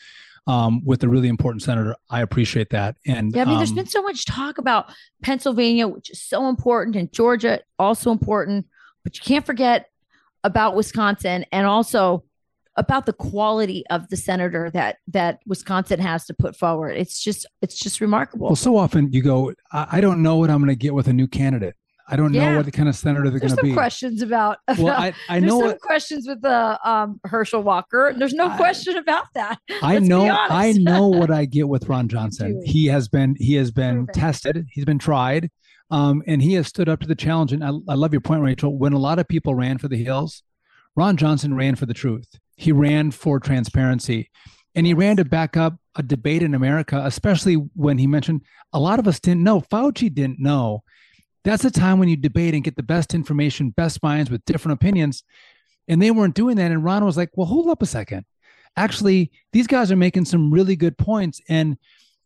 [0.47, 1.95] um, with a really important senator.
[2.09, 2.97] I appreciate that.
[3.05, 4.91] And Yeah, I mean, there's um, been so much talk about
[5.23, 8.67] Pennsylvania, which is so important, and Georgia also important,
[9.03, 9.87] but you can't forget
[10.43, 12.23] about Wisconsin and also
[12.77, 16.97] about the quality of the senator that that Wisconsin has to put forward.
[16.97, 18.47] It's just it's just remarkable.
[18.47, 21.07] well, so often you go, I, I don't know what I'm going to get with
[21.07, 21.75] a new candidate.
[22.07, 22.51] I don't Yeah.
[22.51, 23.73] know what kind of senator they're going to some be.
[23.73, 28.13] questions about, Well, I, I know some what, questions with the um, Herschel Walker.
[28.15, 29.57] There's no I- question about that.
[29.81, 32.61] I Let's know I know what I get with Ron Johnson.
[32.63, 34.13] He has been he has been Proven.
[34.13, 34.67] tested.
[34.71, 35.49] He's been tried,
[35.89, 37.51] um, and he has stood up to the challenge.
[37.53, 38.77] And I, I love your point, Rachel.
[38.77, 40.43] When a lot of people ran for the hills,
[40.95, 42.27] Ron Johnson ran for the truth.
[42.55, 44.29] He ran for transparency,
[44.75, 48.41] and he ran to back up a debate in America, especially when he mentioned
[48.73, 49.59] a lot of us didn't know.
[49.61, 50.83] Fauci didn't know.
[51.45, 54.73] That's the time when you debate and get the best information, best minds with different
[54.81, 55.23] opinions.
[55.87, 56.71] And they weren't doing that.
[56.71, 58.25] And Ron was like, well, hold up a second
[58.77, 61.77] actually these guys are making some really good points and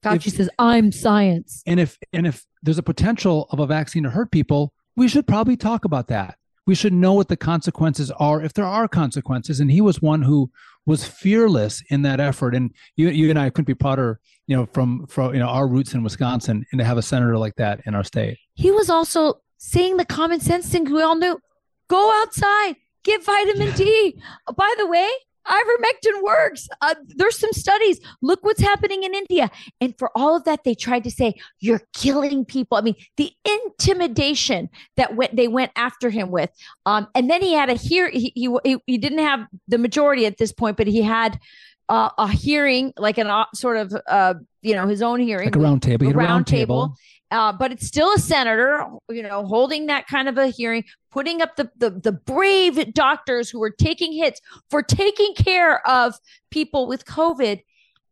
[0.03, 4.03] Fauci If- says, "I'm science." and if and if there's a potential of a vaccine
[4.03, 6.38] to hurt people we should probably talk about that
[6.69, 10.21] we should know what the consequences are if there are consequences and he was one
[10.21, 10.49] who
[10.86, 14.65] was fearless in that effort and you you and I couldn't be prouder you know
[14.75, 17.82] from from you know our roots in Wisconsin and to have a senator like that
[17.88, 21.39] in our state he was also saying the common sense things we all knew.
[21.88, 24.19] Go outside, get vitamin D.
[24.55, 25.10] By the way,
[25.50, 26.68] ivermectin works.
[26.82, 28.00] Uh, there's some studies.
[28.22, 29.50] Look what's happening in India.
[29.82, 32.78] And for all of that, they tried to say you're killing people.
[32.78, 36.52] I mean, the intimidation that went they went after him with.
[36.86, 38.10] Um, and then he had a hear.
[38.10, 41.40] He, he he didn't have the majority at this point, but he had.
[41.92, 45.56] Uh, a hearing, like an uh, sort of, uh, you know, his own hearing, like
[45.56, 46.84] a round table a round round table.
[46.84, 46.96] table
[47.32, 51.41] uh, but it's still a senator, you know, holding that kind of a hearing, putting
[51.41, 56.15] up the, the the brave doctors who were taking hits for taking care of
[56.52, 57.62] people with COVID,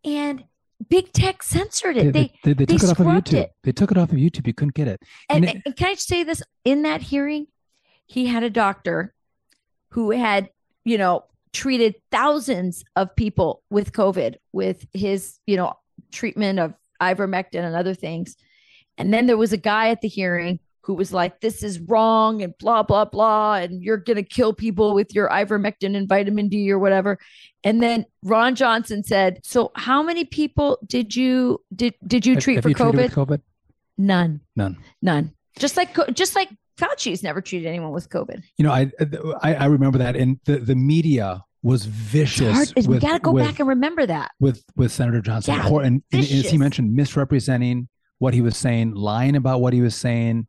[0.03, 0.43] and
[0.89, 2.13] big tech censored it.
[2.13, 3.33] They they, they, they took it off of YouTube.
[3.33, 3.51] it.
[3.63, 4.47] They took it off of YouTube.
[4.47, 5.01] You couldn't get it.
[5.29, 6.41] and, And it- and can I say this?
[6.65, 7.47] In that hearing,
[8.05, 9.13] he had a doctor
[9.89, 10.49] who had,
[10.86, 15.73] you know, treated thousands of people with COVID with his, you know,
[16.12, 18.36] treatment of ivermectin and other things.
[18.97, 22.41] And then there was a guy at the hearing who was like, this is wrong
[22.41, 23.56] and blah, blah, blah.
[23.56, 27.19] And you're going to kill people with your ivermectin and vitamin D or whatever.
[27.63, 32.56] And then Ron Johnson said, so how many people did you, did, did you treat
[32.56, 33.10] have for you COVID?
[33.10, 33.41] COVID?
[33.97, 34.41] None.
[34.56, 34.78] None.
[35.02, 35.34] None.
[35.60, 38.43] Just like just like Fauci's never treated anyone with COVID.
[38.58, 38.91] You know, I
[39.41, 42.73] I, I remember that, and the, the media was vicious.
[42.86, 44.32] we got to go with- back and remember that.
[44.39, 45.56] with with Senator Johnson.
[45.56, 49.82] Yeah, and, and as he mentioned, misrepresenting what he was saying, lying about what he
[49.82, 50.47] was saying,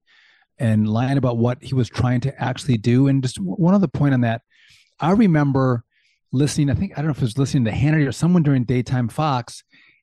[0.59, 3.09] and lying about what he was trying to actually do.
[3.09, 4.43] And just one other point on that,
[5.01, 5.85] I remember
[6.33, 6.71] listening.
[6.71, 9.09] I think I don't know if it was listening to Hannity or someone during daytime
[9.09, 9.63] Fox,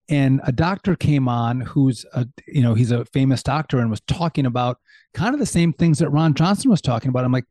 [0.10, 4.02] and a doctor came on who's a you know he's a famous doctor and was
[4.02, 4.78] talking about
[5.14, 7.26] kind of the same things that Ron Johnson was talking about.
[7.26, 7.46] I'm like,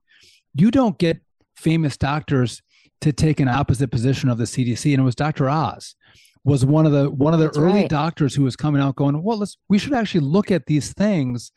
[0.54, 1.20] you don't get
[1.56, 2.62] famous doctors
[3.00, 5.48] to take an opposite position of the CDC, and it was Dr.
[5.48, 5.94] Oz
[6.44, 7.90] was one of the one of the That's early right.
[7.90, 11.52] doctors who was coming out going, well, let's we should actually look at these things,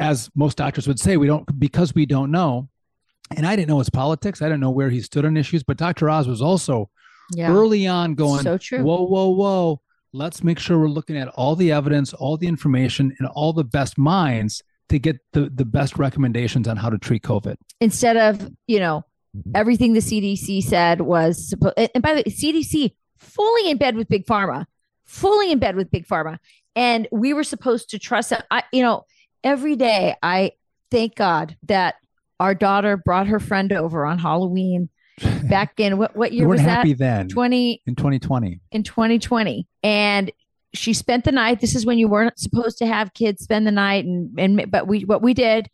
[0.00, 2.68] as most doctors would say, we don't because we don't know.
[3.36, 4.42] And I didn't know his politics.
[4.42, 5.62] I didn't know where he stood on issues.
[5.62, 6.10] But Dr.
[6.10, 6.90] Oz was also
[7.32, 7.52] Yeah.
[7.52, 8.82] early on going, So true.
[8.82, 9.80] whoa, whoa, whoa.
[10.12, 13.62] Let's make sure we're looking at all the evidence, all the information, and all the
[13.62, 17.54] best minds to get the, the best recommendations on how to treat COVID.
[17.80, 19.04] Instead of you know
[19.54, 21.74] everything the CDC said was supposed.
[21.78, 24.64] And by the way, CDC fully in bed with big pharma,
[25.04, 26.38] fully in bed with big pharma,
[26.74, 28.46] and we were supposed to trust that.
[28.50, 29.04] I you know
[29.44, 30.52] every day I
[30.90, 31.96] thank God that
[32.38, 34.88] our daughter brought her friend over on Halloween
[35.48, 36.98] back in what what We year weren't was happy that?
[36.98, 38.60] then Twenty in 2020.
[38.72, 40.30] in 2020 and
[40.72, 43.72] she spent the night this is when you weren't supposed to have kids spend the
[43.72, 45.68] night and and but we what we did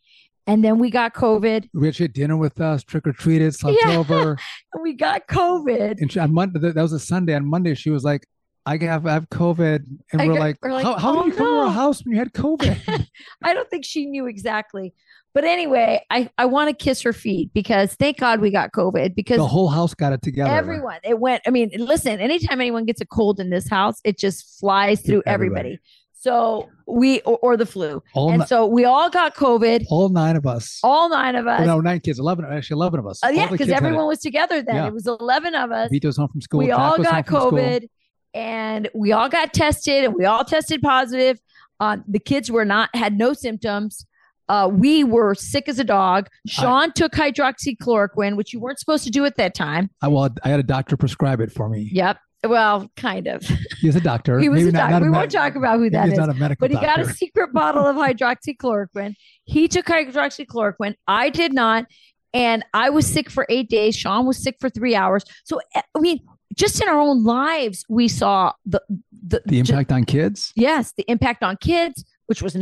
[0.48, 3.78] and then we got covid We actually had dinner with us, trick or treated, slept
[3.84, 3.96] Yeah.
[3.98, 4.36] over.
[4.80, 7.34] we got covid And she, on Monday, that was a Sunday.
[7.34, 8.26] On Monday, she was like,
[8.66, 9.84] I have, I have COVID.
[10.12, 11.70] And I we're got- like, we're like, how, how "Oh, did you come to our
[11.70, 13.06] house when you had COVID?
[13.44, 14.92] i don't think she knew exactly
[15.34, 19.14] but anyway i i want to kiss her feet because thank god we got covid
[19.14, 20.50] because the whole house got it together.
[20.50, 24.18] everyone it went i mean listen anytime anyone gets a cold in this house it
[24.18, 25.80] just flies through everybody, everybody.
[26.12, 30.08] so we or, or the flu All, and ni- so we all got covid all
[30.08, 30.80] nine of us.
[30.82, 33.22] all nine of us Well, no, nine kids, 11, actually 11 of us.
[33.24, 33.86] Uh, yeah, because kids had it.
[33.86, 34.74] everyone was together then.
[34.76, 34.86] Yeah.
[34.86, 35.90] It was 11 of us.
[35.90, 36.58] Vito's home from school.
[36.60, 37.26] we all got.
[37.26, 37.88] COVID
[38.36, 41.40] and we all got tested and we all tested positive.
[41.80, 44.06] Uh, the kids were not, had no symptoms.
[44.48, 46.28] Uh, we were sick as a dog.
[46.46, 49.90] Sean took hydroxychloroquine, which you weren't supposed to do at that time.
[50.02, 51.88] I, well, I had a doctor prescribe it for me.
[51.92, 52.18] Yep.
[52.46, 53.42] Well, kind of.
[53.80, 54.38] He's a doctor.
[54.40, 54.90] He was Maybe a doctor.
[54.92, 56.18] not We med- won't talk about who that He's is.
[56.18, 57.96] not a medical But he got a secret bottle of
[58.46, 59.14] hydroxychloroquine.
[59.44, 60.94] He took hydroxychloroquine.
[61.08, 61.86] I did not.
[62.32, 63.96] And I was sick for eight days.
[63.96, 65.24] Sean was sick for three hours.
[65.44, 66.20] So, eh, I mean,
[66.56, 68.80] just in our own lives, we saw the,
[69.12, 70.52] the, the impact on kids.
[70.56, 72.56] yes, the impact on kids, which was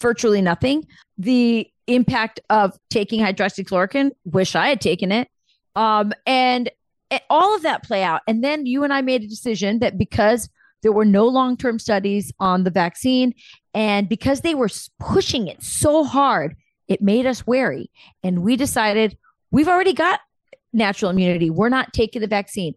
[0.00, 0.86] virtually nothing.
[1.18, 5.28] The impact of taking hydroxychloroquine, wish I had taken it.
[5.74, 6.70] Um, and,
[7.10, 8.20] and all of that play out.
[8.26, 10.48] And then you and I made a decision that because
[10.82, 13.34] there were no long term studies on the vaccine
[13.74, 14.68] and because they were
[15.00, 16.56] pushing it so hard,
[16.88, 17.90] it made us wary.
[18.22, 19.16] And we decided
[19.50, 20.20] we've already got
[20.72, 21.50] natural immunity.
[21.50, 22.74] We're not taking the vaccine.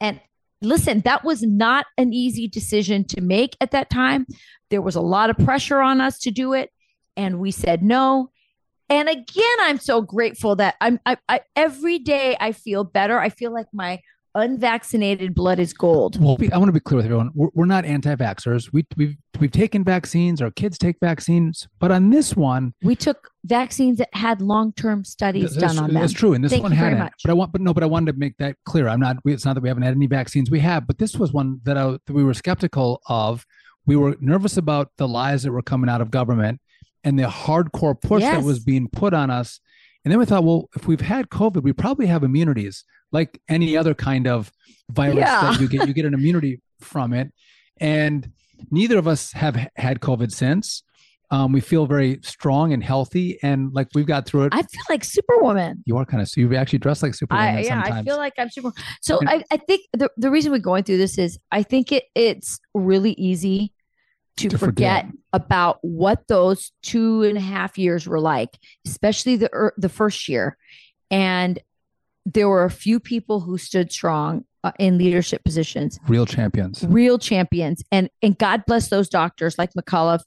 [0.00, 0.20] And
[0.62, 4.26] listen, that was not an easy decision to make at that time.
[4.70, 6.70] There was a lot of pressure on us to do it,
[7.16, 8.30] and we said no.
[8.88, 13.18] And again, I'm so grateful that I'm I, I every day I feel better.
[13.18, 14.00] I feel like my
[14.36, 16.22] unvaccinated blood is gold.
[16.22, 17.30] Well, I want to be clear with everyone.
[17.34, 18.72] We're, we're not anti-vaxxers.
[18.72, 20.40] We, we've we've taken vaccines.
[20.40, 21.66] Our kids take vaccines.
[21.78, 25.94] But on this one, We took vaccines that had long-term studies done on them.
[26.02, 26.34] that's true.
[26.34, 27.12] And this Thank one hadn't.
[27.24, 28.88] But I want, but no, but I wanted to make that clear.
[28.88, 29.16] I'm not.
[29.24, 30.50] It's not that we haven't had any vaccines.
[30.50, 33.44] We have, but this was one that, I, that we were skeptical of.
[33.86, 36.60] We were nervous about the lies that were coming out of government
[37.04, 39.60] and the hardcore push that was being put on us.
[40.04, 43.76] And then we thought, well, if we've had COVID, we probably have immunities, like any
[43.76, 44.50] other kind of
[44.90, 45.50] virus Yeah.
[45.52, 45.86] that you get.
[45.88, 47.32] You get an immunity from it,
[47.78, 48.30] and
[48.70, 50.82] neither of us have had COVID since.
[51.28, 54.52] Um, we feel very strong and healthy, and like we've got through it.
[54.52, 55.82] I feel like Superwoman.
[55.84, 57.56] you are kind of you actually dress like Superwoman.
[57.56, 57.94] I yeah, sometimes.
[57.94, 58.70] I feel like I'm super.
[59.02, 62.04] So I, I think the, the reason we're going through this is I think it
[62.14, 63.72] it's really easy
[64.36, 65.18] to, To forget, forget.
[65.32, 68.50] about what those two and a half years were like,
[68.86, 70.56] especially the er, the first year.
[71.10, 71.58] And
[72.26, 76.84] there were a few people who stood strong uh, in leadership positions, Real champions.
[76.88, 77.82] real champions.
[77.92, 80.20] And and God bless those doctors like McCullough.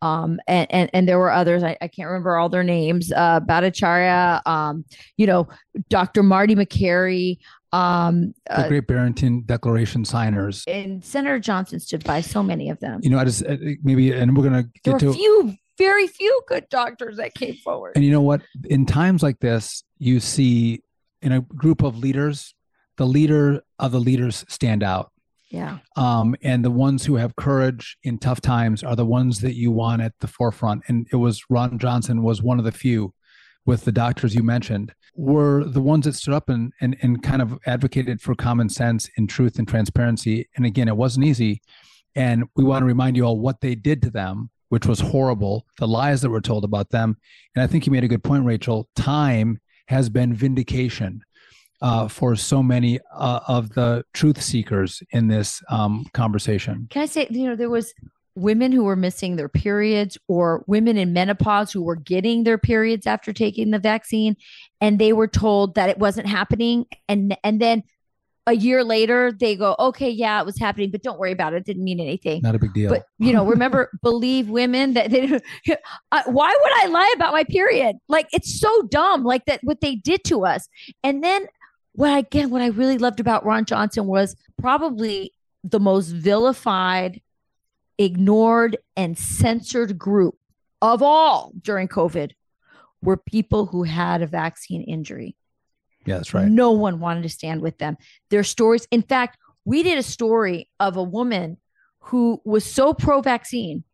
[0.00, 1.62] Um, and, and and there were others.
[1.62, 3.12] I, I can't remember all their names.
[3.12, 4.84] Uh, Bhattacharya, um,
[5.16, 5.46] you know,
[5.90, 6.22] Dr.
[6.24, 7.38] Marty Makary,
[7.72, 10.64] um, The uh, Great Barrington Declaration signers.
[10.66, 12.98] and Senator Johnson stood by so many of them.
[13.04, 15.12] You know, I just uh, maybe, and we're gonna get to.
[15.12, 17.92] few, very few good doctors that came forward.
[17.94, 18.40] And you know what?
[18.64, 20.82] In times like this, you see
[21.22, 22.54] in a group of leaders,
[22.96, 25.10] the leader of the leaders stand out.
[25.50, 25.78] yeah.
[25.96, 29.70] um, and the ones who have courage in tough times are the ones that you
[29.70, 30.82] want at the forefront.
[30.88, 33.12] And it was Ron Johnson was one of the few,
[33.66, 37.42] with the doctors you mentioned, were the ones that stood up and and and kind
[37.42, 40.48] of advocated for common sense and truth and transparency.
[40.56, 41.60] And again, it wasn't easy.
[42.14, 45.66] And we want to remind you all what they did to them, which was horrible.
[45.78, 47.16] The lies that were told about them.
[47.54, 48.88] And I think you made a good point, Rachel.
[48.96, 51.22] Time has been vindication
[51.80, 56.86] uh, for so many uh, of the truth seekers in this um, conversation.
[56.90, 57.92] Can I say, you know, there was
[58.34, 63.06] women who were missing their periods or women in menopause who were getting their periods
[63.06, 64.36] after taking the vaccine
[64.80, 67.82] and they were told that it wasn't happening and and then
[68.48, 71.58] a year later they go okay yeah it was happening but don't worry about it,
[71.58, 72.42] it didn't mean anything.
[72.42, 72.90] Not a big deal.
[72.90, 75.40] but you know remember believe women that they
[76.12, 77.96] uh, why would i lie about my period?
[78.08, 80.68] Like it's so dumb like that what they did to us.
[81.04, 81.46] And then
[81.94, 85.32] what again what i really loved about ron johnson was probably
[85.62, 87.20] the most vilified
[87.98, 90.36] ignored and censored group
[90.80, 92.32] of all during covid
[93.02, 95.36] were people who had a vaccine injury
[96.04, 96.48] yeah, that's right.
[96.48, 97.96] no one wanted to stand with them.
[98.30, 101.58] Their stories, in fact, we did a story of a woman
[102.00, 103.84] who was so pro vaccine.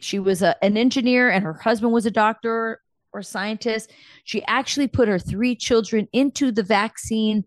[0.00, 2.80] She was a, an engineer and her husband was a doctor
[3.12, 3.92] or scientist.
[4.24, 7.44] She actually put her three children into the vaccine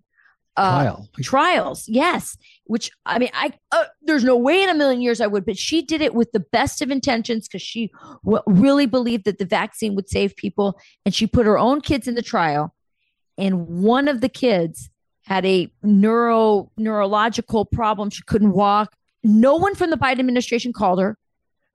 [0.57, 1.09] uh, Trial.
[1.22, 1.88] trials.
[1.88, 5.45] Yes, which I mean, I uh, there's no way in a million years I would,
[5.45, 7.89] but she did it with the best of intentions because she
[8.26, 12.07] w- really believed that the vaccine would save people, and she put her own kids
[12.07, 12.76] in the trial.
[13.42, 14.89] And one of the kids
[15.26, 18.96] had a neuro neurological problem; she couldn't walk.
[19.24, 21.18] No one from the Biden administration called her.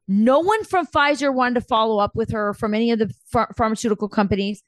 [0.08, 3.46] No one from Pfizer wanted to follow up with her from any of the ph-
[3.56, 4.62] pharmaceutical companies.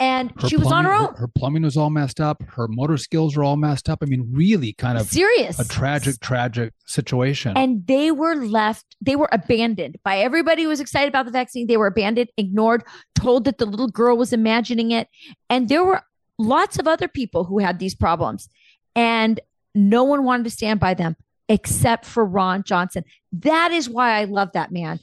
[0.00, 1.14] And Her she was on her own.
[1.14, 2.42] Her, plumbing was all messed up.
[2.42, 4.00] Her motor skills were all messed up.
[4.02, 5.56] I mean, really kind of Serious.
[5.60, 7.56] a tragic, tragic situation.
[7.56, 11.68] and they were left they were abandoned by everybody who was excited about the vaccine
[11.68, 12.82] they were abandoned ignored
[13.14, 15.08] told that the little girl was imagining it
[15.48, 16.02] and there were
[16.38, 18.48] lots of other people who had these problems
[18.96, 19.40] and
[19.74, 21.16] no one wanted to stand by them
[21.48, 25.00] except for Ron Johnson that is why I love that man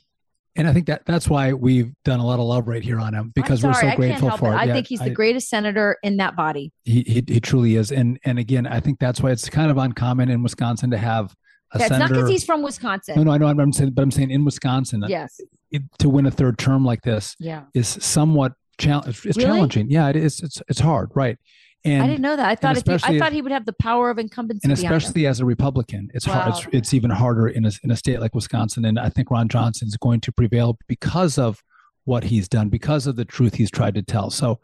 [0.56, 3.14] And I think that that's why we've done a lot of love right here on
[3.14, 4.56] him because I'm we're so grateful for it.
[4.56, 4.58] it.
[4.60, 7.76] I Yeah, think he's the I- greatest senator in that body He, he he truly
[7.76, 10.98] is, and and again, I think that's why it's kind of uncommon in Wisconsin to
[10.98, 11.36] have
[11.74, 13.48] a that's not because he's from Wisconsin no, no, I know.
[13.48, 15.40] I'm, I'm saying, but I'm saying in Wisconsin, yes
[15.72, 18.52] it, to win a third term like this yeah is somewhat
[18.82, 19.26] challenge.
[19.26, 19.44] It's Really?
[19.50, 19.90] challenging.
[19.90, 20.40] Yeah, it is.
[20.42, 21.38] It's it's hard, right?
[21.84, 24.12] And I didn't know that I thought he, I thought he would have the power
[24.12, 26.50] of incumbency and especially as a Republican, it's hard.
[26.54, 28.86] It's, it's even harder in a in a state like Wisconsin.
[28.86, 31.64] And I think Ron Johnson is going to prevail because of
[32.06, 34.30] what he's done, because of the truth he's tried to tell.
[34.30, 34.60] So,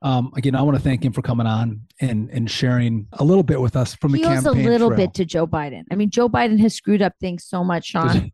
[0.00, 3.42] um, again, I want to thank him for coming on and and sharing a little
[3.42, 4.66] bit with us from the he owes campaign.
[4.66, 4.96] a little trail.
[4.96, 5.84] bit to Joe Biden.
[5.90, 8.32] I mean, Joe Biden has screwed up things so much, Sean,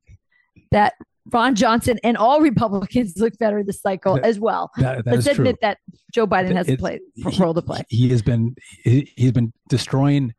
[0.70, 0.94] that
[1.30, 4.70] Ron Johnson and all Republicans look better this cycle That- as well.
[4.76, 5.44] That, that Let's is true.
[5.44, 5.78] admit that
[6.12, 7.00] Joe Biden has a play,
[7.38, 7.82] role to play.
[7.88, 8.54] He has been
[8.84, 10.34] he, he's been destroying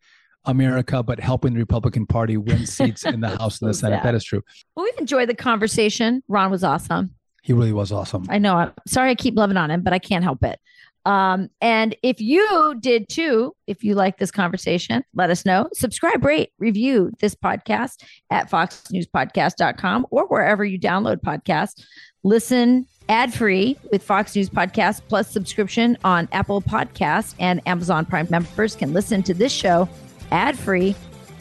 [0.46, 3.98] America, but helping the Republican Party win seats in the House and the Senate.
[3.98, 4.06] sad.
[4.06, 4.42] That is true.
[4.76, 6.24] Well, we've enjoyed the conversation.
[6.28, 7.14] Ron was awesome.
[7.44, 8.26] He really was awesome.
[8.30, 8.56] I know.
[8.56, 10.60] I'm sorry I keep loving on him, but I can't help it.
[11.06, 15.70] Um, and if you did too, if you like this conversation, let us know.
[15.74, 21.84] Subscribe, rate, review this podcast at foxnewspodcast.com or wherever you download podcasts.
[22.24, 28.28] Listen ad free with Fox News Podcast plus subscription on Apple Podcasts and Amazon Prime
[28.30, 29.88] members can listen to this show
[30.32, 30.96] ad free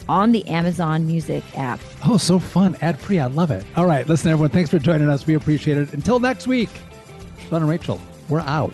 [0.07, 1.79] on the Amazon Music app.
[2.05, 2.75] Oh, so fun.
[2.81, 3.19] Ad free.
[3.19, 3.63] I love it.
[3.75, 4.07] All right.
[4.07, 4.49] Listen, everyone.
[4.49, 5.27] Thanks for joining us.
[5.27, 5.93] We appreciate it.
[5.93, 6.69] Until next week,
[7.47, 8.73] Sean and Rachel, we're out.